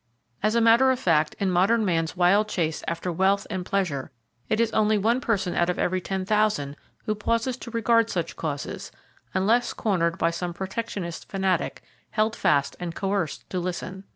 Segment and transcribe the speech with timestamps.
[0.41, 4.11] As a matter of fact, in modern man's wild chase after wealth and pleasure,
[4.49, 8.35] it is only one person out of every ten thousand who pauses to regard such
[8.35, 8.91] causes,
[9.35, 14.05] unless cornered by some protectionist fanatic, held fast and coerced to listen.